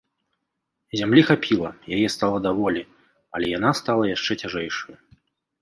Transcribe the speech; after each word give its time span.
Зямлі 1.01 1.21
хапіла, 1.27 1.69
яе 1.99 2.07
стала 2.15 2.37
даволі, 2.47 2.81
але 3.41 3.53
яна 3.57 3.71
стала 3.81 4.03
яшчэ 4.15 4.33
цяжэйшаю. 4.45 4.97